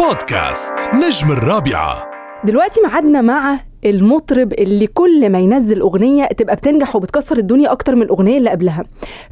بودكاست 0.00 0.94
نجم 0.94 1.32
الرابعة. 1.32 2.10
دلوقتي 2.44 2.80
معادنا 2.80 3.20
مع 3.20 3.60
المطرب 3.84 4.52
اللي 4.52 4.86
كل 4.86 5.30
ما 5.30 5.38
ينزل 5.38 5.80
أغنية 5.80 6.24
تبقى 6.24 6.56
بتنجح 6.56 6.96
وبتكسر 6.96 7.36
الدنيا 7.36 7.72
أكتر 7.72 7.94
من 7.94 8.02
الأغنية 8.02 8.38
اللي 8.38 8.50
قبلها. 8.50 8.84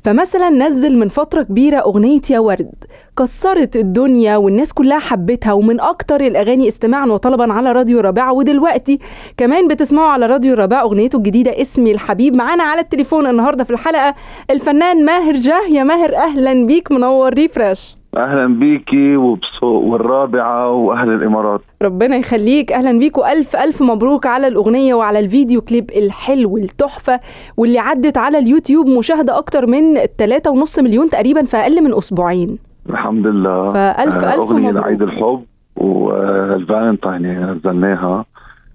فمثلا 0.04 0.50
نزل 0.50 0.98
من 0.98 1.08
فترة 1.08 1.42
كبيرة 1.42 1.76
أغنية 1.76 2.20
يا 2.30 2.38
ورد. 2.38 2.74
كسرت 3.18 3.76
الدنيا 3.76 4.36
والناس 4.36 4.72
كلها 4.72 4.98
حبتها 4.98 5.52
ومن 5.52 5.80
أكتر 5.80 6.21
الأغاني 6.21 6.69
استماعا 6.69 7.06
وطلبا 7.06 7.53
على 7.53 7.72
راديو 7.72 8.00
رابعه 8.00 8.32
ودلوقتي 8.32 8.98
كمان 9.37 9.69
بتسمعوا 9.69 10.08
على 10.08 10.26
راديو 10.26 10.54
رابعه 10.54 10.82
أغنيته 10.82 11.16
الجديدة 11.16 11.62
اسمي 11.62 11.92
الحبيب. 11.92 12.37
معانا 12.37 12.62
على 12.62 12.80
التليفون 12.80 13.26
النهارده 13.26 13.64
في 13.64 13.71
الحلقة 13.71 14.14
الفنان 14.50 15.04
ماهر 15.04 15.32
جاه. 15.32 15.66
يا 15.71 15.82
ماهر 15.82 16.16
أهلا 16.16 16.66
بيك. 16.66 16.92
منور 16.92 17.34
ريفرش. 17.34 17.98
أهلا 18.19 18.46
بيكي 18.46 19.16
والرابعة 19.62 20.70
وأهل 20.73 21.09
الإمارات. 21.09 21.60
ربنا 21.82 22.16
يخليك. 22.16 22.73
أهلا 22.73 22.98
بيك 22.98 23.19
والف 23.19 23.56
ألف 23.56 23.83
مبروك 23.83 24.27
على 24.27 24.47
الأغنية 24.48 24.95
وعلى 24.95 25.19
الفيديو 25.19 25.60
كليب 25.60 25.91
الحلو 25.91 26.57
التحفه 26.57 27.20
واللي 27.57 27.79
عدت 27.79 28.19
على 28.19 28.38
اليوتيوب 28.38 28.87
مشاهدة 28.88 29.38
أكتر 29.38 29.66
من 29.66 29.95
3.5 30.19 30.83
مليون 30.83 31.07
تقريبا 31.09 31.43
في 31.43 31.57
أقل 31.57 31.84
من 31.84 31.95
أسبوعين. 31.95 32.59
الحمد 32.91 33.27
لله. 33.27 33.73
فألف 33.73 34.15
آه، 34.24 34.35
ألف 34.35 34.51
أغنية 34.51 34.69
مبروك. 34.71 34.85
لعيد 34.85 35.02
الحب 35.02 35.43
والفالنتاين 35.77 37.24
يعني 37.24 37.52
نزلناها. 37.52 38.24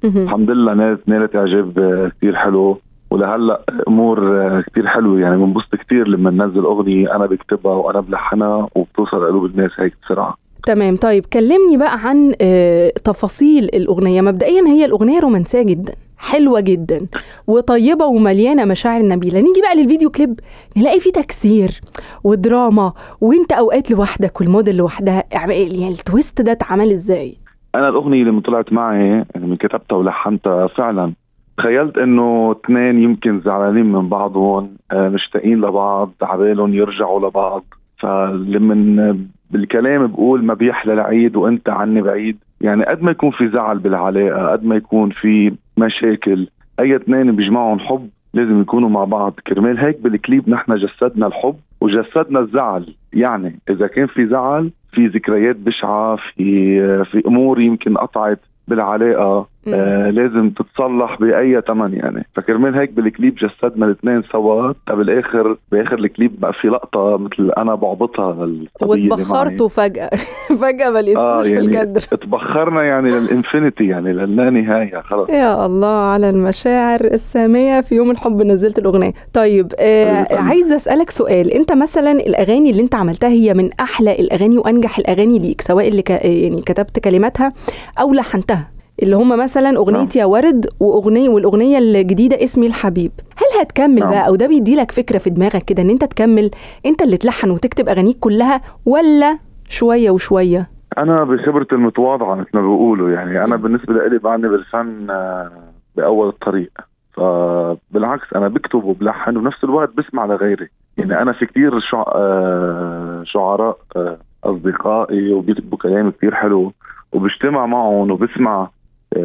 الحمد 0.05 0.49
لله 0.49 0.73
نالت 0.73 1.09
نالت 1.09 1.35
إعجاب 1.35 1.71
كثير 2.17 2.35
حلو. 2.35 2.77
ولهلا 3.13 3.61
امور 3.87 4.19
كثير 4.61 4.87
حلوة. 4.87 5.19
يعني 5.19 5.37
بنبسط 5.37 5.75
كثير 5.75 6.07
لما 6.07 6.31
ننزل 6.31 6.59
أغنية 6.65 7.15
أنا 7.15 7.25
بكتبها 7.25 7.73
وأنا 7.73 7.99
بلحنها 7.99 8.67
وبتوصل 8.75 9.25
قلوب 9.25 9.45
الناس 9.45 9.71
هيك 9.79 9.93
بسرعة. 10.05 10.35
تمام. 10.65 10.95
طيب 10.95 11.25
كلمني 11.25 11.77
بقى 11.77 11.99
عن 12.03 12.33
آه، 12.41 12.89
تفاصيل 13.03 13.63
الأغنية. 13.63 14.21
مبدئيا 14.21 14.61
هي 14.67 14.85
الأغنية 14.85 15.19
رومانسية 15.19 15.61
جدا 15.63 15.93
حلوة 16.17 16.59
جدا 16.59 17.07
وطيبة 17.47 18.05
ومليانة 18.05 18.65
مشاعر 18.65 19.01
نبيلة. 19.01 19.39
نيجي 19.39 19.61
بقى 19.61 19.83
للفيديو 19.83 20.09
كليب 20.09 20.39
نلاقي 20.77 20.99
فيه 20.99 21.11
تكسير 21.11 21.81
ودراما 22.23 22.93
وانت 23.21 23.51
أوقات 23.51 23.91
لوحدك 23.91 24.41
والموديل 24.41 24.77
لوحدها. 24.77 25.23
يعني 25.31 25.87
التويست 25.89 26.41
ده 26.41 26.51
اتعمل 26.51 26.91
إزاي؟ 26.91 27.37
أنا 27.75 27.89
الأغنية 27.89 28.21
اللي 28.23 28.41
طلعت 28.41 28.73
معي 28.73 29.07
يعني 29.07 29.47
من 29.47 29.55
كتبتها 29.55 29.95
ولحنتها 29.95 30.67
فعلا 30.67 31.13
تخيلت 31.57 31.97
إنه 31.97 32.51
اثنين 32.51 32.99
يمكن 33.03 33.39
زعلانين 33.39 33.85
من 33.85 34.09
بعضهم 34.09 34.69
آه، 34.91 35.09
مشتاقين 35.09 35.61
لبعض 35.61 36.11
عبالهم 36.21 36.73
يرجعوا 36.73 37.29
لبعض. 37.29 37.63
فلما 37.99 39.17
بالكلام 39.51 40.07
بقول 40.07 40.45
ما 40.45 40.53
بيحلى 40.53 40.93
العيد 40.93 41.35
وإنت 41.35 41.69
عني 41.69 42.01
بعيد. 42.01 42.37
يعني 42.61 42.83
قد 42.83 43.03
ما 43.03 43.11
يكون 43.11 43.31
في 43.31 43.49
زعل 43.49 43.79
بالعلاقة 43.79 44.51
قد 44.51 44.65
ما 44.65 44.75
يكون 44.75 45.09
في 45.09 45.53
مشاكل 45.77 46.47
أي 46.79 46.95
اثنين 46.95 47.35
بيجمعهم 47.35 47.79
حب 47.79 48.09
لازم 48.33 48.61
يكونوا 48.61 48.89
مع 48.89 49.03
بعض. 49.03 49.33
كرمال 49.47 49.77
هيك 49.77 50.01
بالكليب 50.01 50.49
نحن 50.49 50.75
جسدنا 50.75 51.27
الحب 51.27 51.55
وجسدنا 51.81 52.39
الزعل. 52.39 52.95
يعني 53.13 53.59
إذا 53.69 53.87
كان 53.87 54.07
في 54.07 54.27
زعل 54.27 54.71
في 54.91 55.07
ذكريات 55.07 55.55
بشعة 55.55 56.15
في 56.15 57.03
في 57.03 57.23
أمور 57.27 57.61
يمكن 57.61 57.97
قطعت 57.97 58.39
بالعلاقة. 58.67 59.52
آه 59.67 60.09
لازم 60.09 60.49
تتصلح 60.49 61.17
بأي 61.19 61.61
ثمن 61.67 61.93
يعني. 61.93 62.25
فكرمال 62.35 62.75
هيك 62.75 62.91
بالكليب 62.91 63.35
جسدنا 63.35 63.85
الاثنين 63.85 64.23
سوا؟ 64.31 64.73
بالاخر 64.89 65.57
بآخر 65.71 65.99
الكليب 65.99 66.39
بقى 66.39 66.53
في 66.53 66.67
لقطة 66.67 67.17
مثل 67.17 67.51
أنا 67.57 67.75
بعبطها 67.75 68.33
معي. 68.33 68.67
واتبخرتوا 68.81 69.67
فجأة. 69.69 70.09
فجأة 70.61 70.89
ما 70.89 70.99
لقيتكوش 70.99 71.23
آه 71.23 71.41
في 71.41 71.49
يعني 71.53 71.65
الجدر. 71.65 71.99
تبخرنا 72.01 72.83
يعني 72.83 73.11
للإنفينيتي 73.11 73.83
يعني 73.87 74.13
للا 74.13 74.49
نهايه 74.49 75.01
خلص 75.01 75.29
يا 75.29 75.65
الله 75.65 76.11
على 76.11 76.29
المشاعر 76.29 77.01
السامية 77.01 77.81
في 77.81 77.95
يوم 77.95 78.11
الحب 78.11 78.41
نزلت 78.41 78.79
الأغنية. 78.79 79.13
طيب 79.33 79.73
آه 79.79 80.23
طيب. 80.23 80.37
عايزة 80.39 80.75
أسألك 80.75 81.09
سؤال. 81.09 81.51
أنت 81.51 81.71
مثلا 81.71 82.11
الأغاني 82.11 82.69
اللي 82.71 82.81
أنت 82.81 82.95
عملتها 82.95 83.29
هي 83.29 83.53
من 83.53 83.69
أحلى 83.79 84.19
الأغاني 84.19 84.57
وأنجح 84.57 84.97
الأغاني 84.97 85.39
ليك 85.39 85.61
سواء 85.61 85.87
اللي 85.87 86.01
ك... 86.01 86.09
يعني 86.09 86.61
كتبت 86.61 86.99
كلماتها 86.99 87.53
أو 87.99 88.13
لحنتها؟ 88.13 88.72
اللي 89.01 89.15
هم 89.15 89.39
مثلا 89.39 89.77
أغنية 89.77 89.97
نعم. 89.97 90.07
يا 90.15 90.25
ورد 90.25 90.65
وأغنية 90.79 91.29
والأغنية 91.29 91.77
الجديدة 91.77 92.43
اسمي 92.43 92.67
الحبيب. 92.67 93.11
هل 93.37 93.61
هتكمل 93.61 93.99
نعم. 93.99 94.09
بقى؟ 94.09 94.27
أو 94.27 94.35
ده 94.35 94.47
بيديلك 94.47 94.91
فكرة 94.91 95.17
في 95.17 95.29
دماغك 95.29 95.63
كده 95.65 95.81
إن 95.83 95.89
أنت 95.89 96.05
تكمل 96.05 96.51
أنت 96.85 97.01
اللي 97.01 97.17
تلحن 97.17 97.51
وتكتب 97.51 97.89
أغانيك 97.89 98.17
كلها 98.19 98.61
ولا 98.85 99.37
شوية 99.69 100.11
وشوية؟ 100.11 100.69
أنا 100.97 101.23
بخبرتي 101.23 101.75
المتواضعة 101.75 102.35
مثل 102.35 102.49
ما 102.53 102.61
بيقولوا 102.61 103.09
يعني 103.09 103.43
أنا 103.43 103.55
بالنسبة 103.55 103.93
لي 104.07 104.17
بعدني 104.17 104.47
بالفن 104.47 105.09
آه، 105.09 105.51
بأول 105.95 106.27
الطريق. 106.27 106.71
فبالعكس 107.13 108.33
أنا 108.35 108.47
بكتب 108.47 108.83
وبلحن 108.83 109.37
وبنفس 109.37 109.63
الوقت 109.63 109.89
بسمع 109.97 110.25
لغيري. 110.25 110.69
يعني 110.97 111.21
أنا 111.21 111.33
في 111.33 111.45
كتير 111.45 111.79
شع... 111.79 112.03
آه، 112.15 113.23
شعراء 113.25 113.77
آه، 113.95 114.17
أصدقائي 114.43 115.33
وبيكتبوا 115.33 115.77
كلام 115.77 116.11
كتير 116.11 116.35
حلو 116.35 116.73
وبجتمع 117.11 117.65
معهم 117.65 118.11
وبسمع 118.11 118.69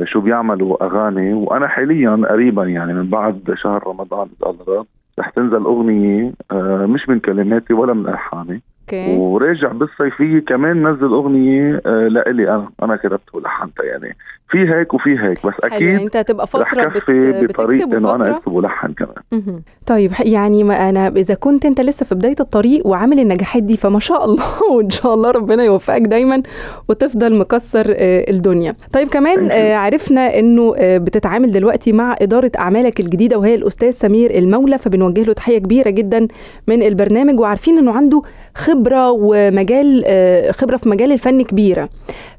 شو 0.05 0.21
بيعملوا 0.21 0.85
أغاني. 0.87 1.33
وأنا 1.33 1.69
حاليا 1.69 2.23
قريبا 2.31 2.65
يعني 2.65 2.95
من 2.95 3.07
بعد 3.07 3.55
شهر 3.55 3.87
رمضان 3.87 4.29
اذا 4.41 4.51
الله 4.51 4.85
رح 5.19 5.31
تنزل 5.31 5.65
أغنية 5.65 6.33
آه، 6.51 6.87
مش 6.87 7.09
من 7.09 7.21
كلماتي 7.21 7.73
ولا 7.75 7.95
من 7.95 8.09
ألحاني. 8.09 8.63
أوكي. 8.95 9.17
وراجع 9.17 9.73
بالصيفية 9.73 10.39
كمان 10.39 10.89
نزل 10.89 11.07
أغنية 11.07 11.83
آه 11.87 12.09
لإلي 12.09 12.51
أنا. 12.55 12.69
أنا 12.83 12.97
كتبت 12.97 13.35
ولحنتها 13.35 13.85
يعني. 13.85 14.17
في 14.51 14.59
هيك 14.59 14.95
وفي 14.95 15.11
هيك 15.11 15.47
بس 15.47 15.53
حلو 15.63 15.71
يعني 15.73 15.97
أكيد 15.97 16.01
أنت 16.05 16.17
هتبقى 16.17 16.47
رح 16.55 16.71
فترة 16.71 16.89
بت... 16.89 16.99
كفي 16.99 17.31
بتكتب 17.31 17.47
بطريقة 17.49 17.99
إنه 17.99 18.15
أنا 18.15 18.37
اكتب 18.37 18.53
ولحن 18.53 18.93
كمان. 18.93 19.61
طيب 19.87 20.13
يعني 20.21 20.65
ما 20.65 20.89
أنا 20.89 21.09
إذا 21.09 21.35
كنت 21.35 21.65
أنت 21.65 21.81
لسه 21.81 22.07
في 22.07 22.15
بداية 22.15 22.37
الطريق 22.41 22.87
وعامل 22.87 23.21
النجاحات 23.21 23.63
دي 23.63 23.77
فما 23.77 23.99
شاء 23.99 24.25
الله 24.25 24.45
وإن 24.73 24.91
شاء 24.91 25.15
الله 25.15 25.31
ربنا 25.31 25.65
يوفقك 25.65 26.01
دايما 26.03 26.43
وتفضل 26.89 27.39
مكسر 27.39 27.87
آه، 27.97 28.31
الدنيا. 28.31 28.75
طيب 28.93 29.09
كمان. 29.09 29.49
آه، 29.51 29.77
عرفنا 29.77 30.39
إنه 30.39 30.75
بتتعامل 30.79 31.51
دلوقتي 31.51 31.93
مع 31.93 32.17
إدارة 32.23 32.53
أعمالك 32.59 33.01
الجديدة 33.01 33.39
وهي 33.39 33.55
الأستاذ 33.55 33.91
سمير 33.91 34.39
المولى 34.39 34.79
فبنوجه 34.79 35.23
له 35.23 35.33
تحية 35.33 35.59
كبيرة 35.59 35.91
جدا 35.91 36.29
من 36.69 36.83
البرنامج 36.83 37.41
وعارفين 37.41 37.79
إنه 37.79 37.93
عنده 37.93 38.23
خبرة 38.55 38.78
ومجال 38.87 40.05
آه، 40.07 40.53
خبرة 40.53 40.77
في 40.77 40.89
مجال 40.89 41.13
الفن 41.13 41.43
كبيرة. 41.43 41.89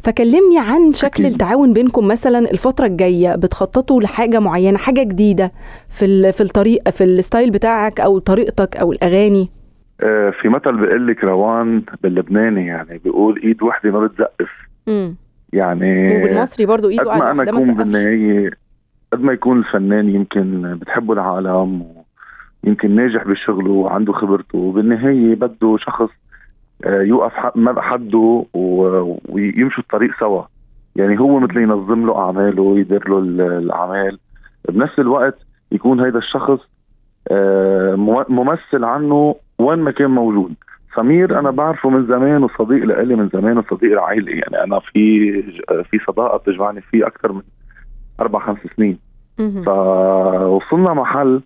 فكلمني 0.04 0.60
عن 0.60 0.92
شكل 0.94 1.24
أكيد. 1.24 1.26
التعاون 1.26 1.74
بينكم 1.74 2.08
مثلا 2.08 2.40
الفترة 2.40 2.86
الجاية. 2.86 3.36
بتخططوا 3.36 4.02
لحاجة 4.02 4.40
معينة 4.40 4.78
حاجة 4.78 5.04
جديدة 5.04 5.52
في 5.90 6.32
في 6.32 6.42
الطريق 6.42 6.90
في 6.90 7.04
الستايل 7.04 7.52
بتاعك 7.52 8.00
أو 8.00 8.20
طريقتك 8.20 8.78
أو 8.78 8.92
الأغاني؟ 8.92 9.50
آه 10.02 10.34
في 10.42 10.50
مثل 10.50 10.78
بيقول 10.78 11.08
لك 11.08 11.24
روان 11.24 11.84
باللبناني 12.04 12.68
يعني 12.68 12.98
بيقول 12.98 13.42
إيد 13.44 13.64
وحده 13.64 13.92
ما 13.92 14.08
بتزقف. 14.08 14.50
يعني 15.54 16.18
وبالمصري 16.18 16.66
برضو 16.66 16.88
قد 16.88 16.92
ايده 16.92 17.04
ما 17.04 17.12
على 17.12 17.24
أنا 17.24 17.34
ما 17.34 17.44
أكون. 17.44 17.74
بالنهاية 17.74 18.52
قد 19.14 19.22
ما 19.22 19.34
يكون 19.34 19.60
الفنان 19.60 20.10
يمكن 20.10 20.78
بتحبه 20.82 21.14
العالم 21.14 21.86
ويمكن 22.64 22.96
ناجح 22.96 23.28
بشغله 23.28 23.72
وعنده 23.72 24.14
خبرته 24.14 24.58
وبالنهاية 24.58 25.36
بده 25.36 25.78
شخص 25.78 26.10
يوقف 26.85 27.31
ح- 27.34 27.56
مع 27.56 27.81
حده 27.81 28.45
ويمشوا 28.53 29.84
الطريق 29.84 30.12
سوا. 30.19 30.44
يعني 30.95 31.19
هو 31.19 31.40
مثل 31.40 31.57
ينظم 31.57 32.06
له 32.06 32.17
أعماله 32.17 32.62
ويدير 32.62 33.09
له 33.09 33.19
ال- 33.19 33.41
الأعمال. 33.41 34.19
بنفس 34.69 35.00
الوقت 35.00 35.38
يكون 35.72 36.00
هيدا 36.00 36.17
الشخص 36.19 36.59
آه، 37.31 37.95
ممثل 38.29 38.84
عنه 38.84 39.35
وين 39.59 39.79
ما 39.79 39.91
كان 39.91 40.12
موجود 40.12 40.53
سمير 40.95 41.40
أنا 41.40 41.51
بعرفه 41.51 41.90
من 41.90 42.06
زمان 42.07 42.44
وصديق 42.44 42.85
لإلي 42.85 43.16
من 43.16 43.29
زمان 43.34 43.57
وصديق 43.57 43.91
العائلة 43.91 44.31
يعني 44.31 44.63
أنا 44.63 44.79
في 44.79 45.31
في 45.84 45.99
صداقة 46.08 46.37
بتجمعني 46.37 46.82
فيه 46.82 47.08
أكثر 47.08 47.32
من 47.32 47.41
أربع 48.22 48.40
خمس 48.40 48.58
سنين. 48.78 48.99
فوصلنا 49.66 50.93
محل 50.93 51.41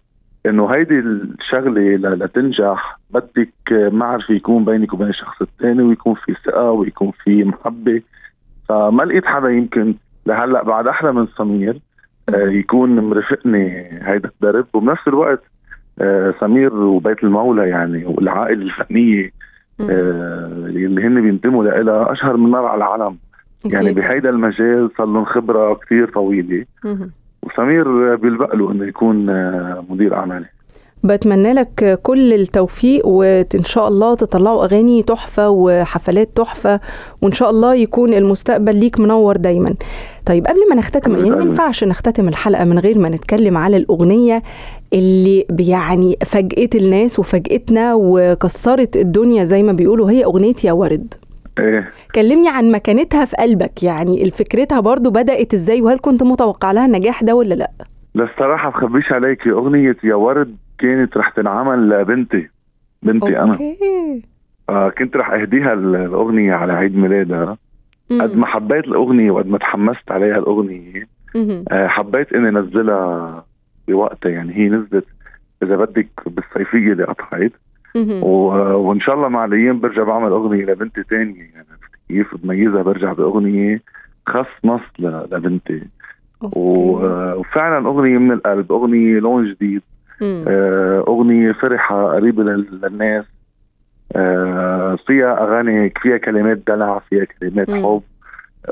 إنه 0.46 0.68
هيدي 0.68 1.00
الشغلة 1.00 1.96
لتنجح 1.96 3.00
بدك 3.10 3.54
معرفة 3.72 4.34
يكون 4.34 4.66
بينك 4.66 4.94
وبين 4.94 5.08
الشخص 5.10 5.42
الثاني 5.42 5.84
ويكون 5.84 6.14
في 6.14 6.36
ثقة 6.46 6.72
ويكون 6.72 7.12
في 7.24 7.44
محبة 7.44 8.02
فما 8.70 9.04
لقيت 9.04 9.26
حدا 9.26 9.50
يمكن 9.50 9.96
لهلأ 10.26 10.64
بعد 10.64 10.88
أحلى 10.88 11.12
من 11.12 11.28
سمير 11.38 11.80
آه، 12.30 12.48
يكون 12.48 13.00
مرافقني 13.00 13.90
هيدا 14.02 14.30
الدرب 14.30 14.66
وبنفس 14.74 15.08
الوقت 15.08 15.44
آه، 16.02 16.34
سمير 16.40 16.74
وبيت 16.76 17.24
المولى 17.24 17.70
يعني 17.70 18.06
والعائلة 18.06 18.62
الفنية. 18.62 19.32
آه، 19.82 20.48
اللي 20.66 21.08
هن 21.08 21.22
بينتموا 21.22 21.64
لها 21.64 22.12
أشهر 22.12 22.38
من 22.38 22.52
نار 22.52 22.66
على 22.66 22.78
العالم 22.78 23.18
يعني. 23.66 23.94
بهيدا 23.94 24.30
المجال 24.30 24.90
صار 24.98 25.08
لهم 25.08 25.26
خبرة 25.26 25.74
كثير 25.74 26.10
طويلة. 26.10 26.66
وسمير 27.44 28.16
بيلبق 28.16 28.56
له 28.56 28.72
إنه 28.72 28.86
يكون 28.88 29.30
آه، 29.30 29.84
مدير 29.90 30.16
أعمالي. 30.16 30.46
بتمنى 31.04 31.54
لك 31.54 32.00
كل 32.04 32.34
التوفيق 32.34 33.08
وإن 33.08 33.64
شاء 33.64 33.88
الله 33.88 34.16
تطلعوا 34.16 34.64
أغاني 34.64 35.04
تحفة 35.04 35.50
وحفلات 35.50 36.30
تحفة 36.36 36.80
وإن 37.22 37.32
شاء 37.32 37.50
الله 37.50 37.76
يكون 37.76 38.14
المستقبل 38.14 38.76
ليك 38.76 39.00
منور 39.00 39.38
دايما. 39.38 39.76
طيب 40.26 40.48
قبل 40.48 40.60
ما 40.70 40.76
نختتم 40.76 41.12
يعني 41.12 41.30
ما 41.30 41.44
ينفعش 41.44 41.84
نختتم 41.84 42.28
الحلقة 42.28 42.64
من 42.64 42.80
غير 42.80 42.98
ما 42.98 43.10
نتكلم 43.10 43.58
على 43.58 43.78
الأغنية 43.78 44.44
اللي 44.94 45.46
يعني 45.60 46.18
فاجئت 46.26 46.76
الناس 46.76 47.20
وفاجئتنا 47.20 47.94
وكسرت 47.96 48.98
الدنيا 48.98 49.44
زي 49.44 49.64
ما 49.64 49.72
بيقولوا 49.72 50.12
هي 50.12 50.26
أغنية 50.26 50.56
يا 50.64 50.72
ورد. 50.72 51.14
إيه. 51.60 51.92
كلمني 52.16 52.50
عن 52.50 52.72
مكانتها 52.72 53.26
في 53.26 53.36
قلبك 53.36 53.84
يعني 53.84 54.32
فكرتها 54.32 54.80
برضو 54.80 55.12
بدأت 55.12 55.54
إزاي 55.54 55.82
وهل 55.82 56.00
كنت 56.00 56.24
متوقع 56.24 56.72
لها 56.72 56.86
النجاح 56.86 57.24
ده 57.24 57.36
ولا 57.36 57.54
لأ؟ 57.54 57.72
للصراحة 58.16 58.70
بخبيش 58.70 59.12
عليكي 59.12 59.52
أغنية 59.52 59.98
يا 60.04 60.16
ورد 60.16 60.56
كانت 60.80 61.18
رح 61.18 61.30
تنعمل 61.30 61.90
لبنتي 61.90 62.50
بنتي 63.04 63.40
أنا. 63.40 63.52
أوكي. 63.52 63.78
آه 64.70 64.90
كنت 64.90 65.16
رح 65.16 65.32
أهديها 65.32 65.74
الأغنية 65.74 66.54
على 66.54 66.74
عيد 66.74 66.96
ميلادها. 66.96 67.58
قد 68.12 68.36
ما 68.36 68.46
حبيت 68.46 68.86
الأغنية 68.86 69.32
وقد 69.32 69.48
ما 69.48 69.58
تحمست 69.58 70.12
عليها 70.12 70.38
الأغنية 70.38 71.08
مهم. 71.36 71.66
آه 71.72 71.88
حبيت 71.88 72.34
إني 72.34 72.50
نزلها 72.52 73.46
بوقتها 73.88 74.30
يعني 74.30 74.54
هي 74.56 74.70
نزلت 74.70 75.06
إذا 75.64 75.76
بدك 75.76 76.08
بالصيفية 76.26 76.92
اللي 76.92 77.04
قطعت. 77.04 77.52
وإن 78.76 79.00
شاء 79.00 79.16
الله 79.16 79.28
مع 79.28 79.46
الأيام 79.46 79.80
برجع 79.80 80.04
بعمل 80.04 80.32
أغنية 80.32 80.66
لبنتي 80.66 81.04
تانية. 81.04 81.42
يعني 81.56 81.68
كيف 82.10 82.36
بميزها 82.36 82.82
برجع 82.82 83.14
بأغنية 83.14 83.82
خص 84.28 84.46
نص 84.64 84.82
لبنتي. 85.00 85.82
وفعلا 86.42 87.88
أغنية 87.88 88.18
من 88.18 88.32
القلب 88.32 88.72
أغنية 88.72 89.20
لون 89.20 89.46
جديد. 89.54 89.82
آه، 90.48 91.04
أغنية 91.08 91.52
فرحة 91.52 92.14
قريبة 92.16 92.44
لل- 92.44 92.80
للناس. 92.84 93.26
آه، 94.16 94.98
فيها 95.08 95.44
أغاني 95.44 95.94
فيها 96.02 96.18
كلمات 96.18 96.58
دلع 96.68 97.00
فيها 97.10 97.26
كلمات. 97.40 97.72
حب. 97.86 98.02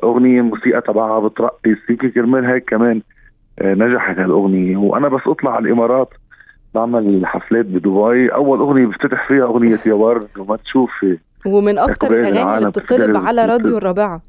أغنية 0.03 0.41
موسيقى 0.41 0.81
تبعها 0.81 1.19
بترقص. 1.19 1.55
يمكن 1.89 2.09
كرمال 2.09 2.45
هيك 2.45 2.69
كمان 2.69 3.01
آه، 3.59 3.73
نجحت 3.73 4.17
هالأغنية. 4.19 4.77
وأنا 4.77 5.07
بس 5.07 5.21
أطلع 5.27 5.55
على 5.55 5.65
الإمارات. 5.67 6.09
بعمل 6.75 7.25
حفلات 7.25 7.65
بدبي. 7.65 8.33
أول 8.33 8.59
أغنية 8.59 8.85
بفتتح 8.85 9.27
فيها 9.27 9.43
أغنية 9.43 9.79
يا 9.85 9.93
ورد 9.93 10.27
وما 10.37 10.57
تشوفي. 10.57 11.17
ومن 11.45 11.77
أكتر 11.77 12.07
إقبال 12.07 12.25
الأغاني 12.25 12.57
اللي 12.57 12.69
بتطلب 12.69 13.17
على 13.17 13.45
راديو 13.45 13.77
الرابعة. 13.77 14.21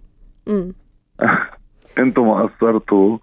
مم. 0.46 0.72
أنتم 1.98 2.26
ما 2.26 2.46
قصرتوا 2.46 3.18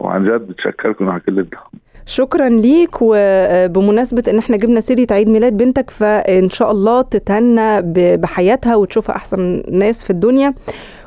وعن 0.00 0.24
جد 0.24 0.40
بتشكركم 0.46 1.08
على 1.08 1.20
كل 1.20 1.38
الدعم 1.38 1.70
شكرا 2.06 2.48
ليك 2.48 2.96
وبمناسبة 3.00 4.22
إن 4.28 4.38
إحنا 4.38 4.56
جبنا 4.56 4.80
سيرة 4.80 5.06
عيد 5.10 5.28
ميلاد 5.28 5.56
بنتك 5.56 5.90
فإن 5.90 6.48
شاء 6.48 6.70
الله 6.70 7.02
تتهنى 7.02 7.82
بحياتها 8.16 8.76
وتشوفها 8.76 9.16
أحسن 9.16 9.62
ناس 9.72 10.04
في 10.04 10.10
الدنيا. 10.10 10.54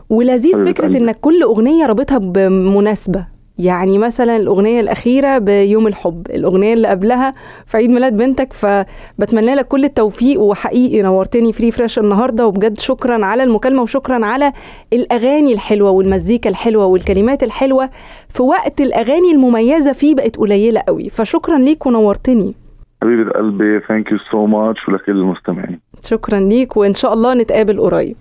ولذيذ 0.09 0.65
فكرة. 0.65 0.97
إنك 0.97 1.19
كل 1.19 1.41
أغنية 1.43 1.85
رابطها 1.85 2.17
بمناسبة. 2.17 3.25
يعني 3.57 3.97
مثلا 3.97 4.35
الأغنية 4.37 4.79
الأخيرة 4.79 5.37
بيوم 5.37 5.87
الحب 5.87 6.27
الأغنية 6.29 6.73
اللي 6.73 6.87
قبلها 6.87 7.33
في 7.65 7.77
عيد 7.77 7.89
ميلاد 7.89 8.17
بنتك 8.17 8.53
فبتمنى 8.53 9.55
لك 9.55 9.67
كل 9.67 9.83
التوفيق. 9.83 10.41
وحقيقي 10.41 11.01
نورتني 11.01 11.53
very 11.53 11.71
fresh 11.71 11.99
النهاردة 11.99 12.47
وبجد 12.47 12.79
شكرا 12.79 13.25
على 13.25 13.43
المكالمة 13.43 13.81
وشكرا 13.81 14.25
على 14.25 14.53
الأغاني 14.93 15.53
الحلوة 15.53 15.89
والمزيكا 15.89 16.49
الحلوة 16.49 16.85
والكلمات 16.85 17.43
الحلوة 17.43 17.89
في 18.29 18.43
وقت 18.43 18.81
الأغاني 18.81 19.31
المميزة 19.31 19.91
فيه 19.91 20.15
بقت 20.15 20.37
قليلة 20.37 20.81
قوي. 20.87 21.09
فشكرا 21.09 21.57
ليك 21.57 21.85
ونورتني. 21.85 22.55
حبيبة 23.01 23.31
قلبي 23.31 23.79
thank 23.87 24.11
you 24.11 24.17
so 24.31 24.45
much 24.45 24.79
ولكل 24.87 25.11
المستمعين. 25.11 25.79
شكرا 26.03 26.39
ليك 26.39 26.77
وإن 26.77 26.93
شاء 26.93 27.13
الله 27.13 27.33
نتقابل 27.33 27.79
قريب. 27.79 28.15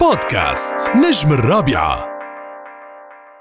بودكاست 0.00 0.96
نجم 0.96 1.32
الرابعة. 1.32 2.11